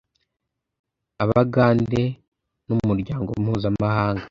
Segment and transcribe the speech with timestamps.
[1.23, 2.01] “Abagande
[2.67, 4.19] n’umuryango mpuzamahanga